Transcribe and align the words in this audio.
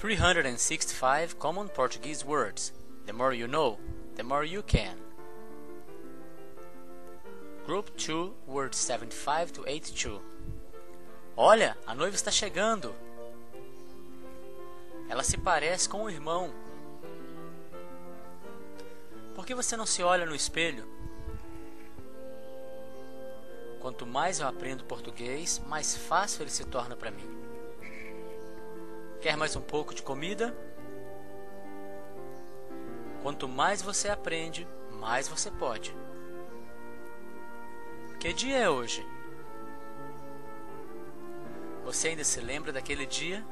365 0.00 1.38
common 1.38 1.68
Portuguese 1.68 2.24
words. 2.24 2.72
The 3.04 3.12
more 3.12 3.34
you 3.34 3.46
know, 3.46 3.78
the 4.16 4.22
more 4.22 4.44
you 4.44 4.62
can. 4.62 4.96
Group 7.66 7.94
2, 7.98 8.32
words 8.46 8.78
75 8.78 9.52
to 9.52 9.62
82. 9.66 10.22
Olha, 11.36 11.76
a 11.86 11.94
noiva 11.94 12.16
está 12.16 12.30
chegando. 12.30 12.94
Ela 15.06 15.22
se 15.22 15.36
parece 15.36 15.86
com 15.86 16.04
o 16.04 16.08
irmão. 16.08 16.50
Por 19.34 19.44
que 19.44 19.54
você 19.54 19.76
não 19.76 19.84
se 19.84 20.02
olha 20.02 20.24
no 20.24 20.34
espelho? 20.34 20.88
Quanto 23.82 24.06
mais 24.06 24.40
eu 24.40 24.48
aprendo 24.48 24.82
português, 24.82 25.60
mais 25.66 25.94
fácil 25.94 26.42
ele 26.42 26.50
se 26.50 26.64
torna 26.64 26.96
para 26.96 27.10
mim. 27.10 27.49
Quer 29.20 29.36
mais 29.36 29.54
um 29.54 29.60
pouco 29.60 29.94
de 29.94 30.02
comida? 30.02 30.56
Quanto 33.22 33.46
mais 33.46 33.82
você 33.82 34.08
aprende, 34.08 34.66
mais 34.92 35.28
você 35.28 35.50
pode. 35.50 35.94
Que 38.18 38.32
dia 38.32 38.56
é 38.56 38.70
hoje? 38.70 39.06
Você 41.84 42.08
ainda 42.08 42.24
se 42.24 42.40
lembra 42.40 42.72
daquele 42.72 43.04
dia? 43.04 43.44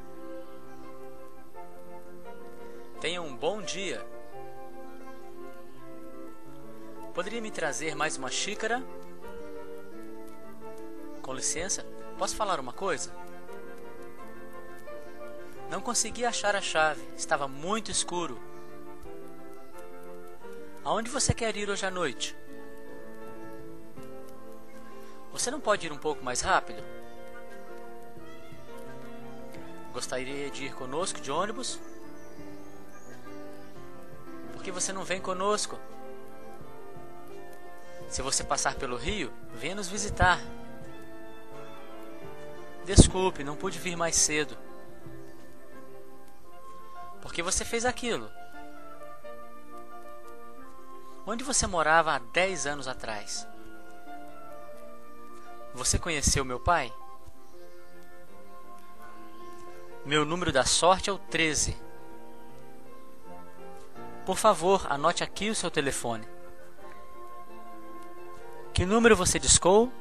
Tenha 2.99 3.21
um 3.21 3.37
bom 3.37 3.61
dia. 3.61 4.03
Poderia 7.13 7.43
me 7.43 7.51
trazer 7.51 7.95
mais 7.95 8.17
uma 8.17 8.31
xícara? 8.31 8.83
Com 11.21 11.35
licença, 11.35 11.85
posso 12.17 12.35
falar 12.35 12.59
uma 12.59 12.73
coisa? 12.73 13.28
Não 15.79 15.85
consegui 15.85 16.25
achar 16.25 16.57
a 16.57 16.61
chave, 16.61 17.09
estava 17.17 17.47
muito 17.47 17.89
escuro. 17.89 18.37
Aonde 20.83 21.09
você 21.09 21.33
quer 21.33 21.57
ir 21.57 21.71
hoje 21.71 21.87
à 21.87 21.91
noite? 21.91 22.37
Você 25.31 25.53
não 25.53 25.61
pode 25.61 25.87
ir 25.87 25.93
um 25.93 25.97
pouco 25.97 26.25
mais 26.25 26.41
rápido? 26.41 26.83
Gostaria 29.93 30.51
de 30.51 30.65
ir 30.65 30.75
conosco 30.75 31.21
de 31.21 31.31
ônibus? 31.31 31.79
Por 34.53 34.65
que 34.65 34.73
você 34.73 34.93
não 34.93 35.05
vem 35.05 35.21
conosco? 35.21 35.79
Se 38.09 38.21
você 38.21 38.43
passar 38.43 38.75
pelo 38.75 38.97
rio, 38.97 39.33
venha 39.55 39.77
nos 39.77 39.87
visitar. 39.87 40.41
Desculpe, 42.85 43.45
não 43.45 43.55
pude 43.55 43.79
vir 43.79 43.97
mais 43.97 44.17
cedo. 44.17 44.59
Que 47.39 47.43
você 47.45 47.65
fez 47.65 47.85
aquilo? 47.85 48.29
Onde 51.25 51.45
você 51.45 51.69
morava 51.69 52.13
há 52.13 52.19
10 52.19 52.67
anos 52.67 52.89
atrás? 52.89 53.47
Você 55.73 56.01
conheceu 56.01 56.45
meu 56.45 56.59
pai? 56.59 56.93
Meu 60.05 60.25
número 60.25 60.51
da 60.51 60.65
sorte 60.65 61.11
é 61.11 61.13
o 61.13 61.19
13. 61.19 61.77
Por 64.27 64.37
favor, 64.37 64.85
anote 64.91 65.23
aqui 65.23 65.49
o 65.49 65.55
seu 65.55 65.71
telefone. 65.71 66.27
Que 68.75 68.85
número 68.85 69.15
você 69.15 69.39
discou? 69.39 69.93